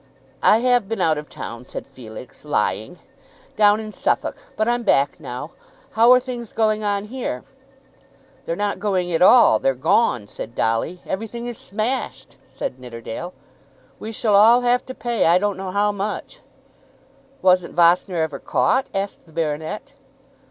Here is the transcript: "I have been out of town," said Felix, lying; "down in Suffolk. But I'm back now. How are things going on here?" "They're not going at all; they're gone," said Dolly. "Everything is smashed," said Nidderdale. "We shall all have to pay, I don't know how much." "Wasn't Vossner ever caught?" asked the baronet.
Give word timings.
"I 0.41 0.61
have 0.61 0.89
been 0.89 0.99
out 0.99 1.19
of 1.19 1.29
town," 1.29 1.63
said 1.63 1.85
Felix, 1.85 2.43
lying; 2.43 2.97
"down 3.55 3.79
in 3.79 3.91
Suffolk. 3.91 4.43
But 4.57 4.67
I'm 4.67 4.81
back 4.81 5.19
now. 5.19 5.51
How 5.91 6.11
are 6.11 6.19
things 6.19 6.53
going 6.53 6.83
on 6.83 7.05
here?" 7.05 7.43
"They're 8.45 8.55
not 8.55 8.79
going 8.79 9.11
at 9.13 9.21
all; 9.21 9.59
they're 9.59 9.75
gone," 9.75 10.25
said 10.25 10.55
Dolly. 10.55 11.03
"Everything 11.05 11.45
is 11.45 11.59
smashed," 11.59 12.37
said 12.47 12.79
Nidderdale. 12.79 13.31
"We 13.99 14.11
shall 14.11 14.33
all 14.33 14.61
have 14.61 14.83
to 14.87 14.95
pay, 14.95 15.27
I 15.27 15.37
don't 15.37 15.55
know 15.55 15.69
how 15.69 15.91
much." 15.91 16.39
"Wasn't 17.43 17.75
Vossner 17.75 18.23
ever 18.23 18.39
caught?" 18.39 18.87
asked 18.95 19.27
the 19.27 19.31
baronet. 19.31 19.93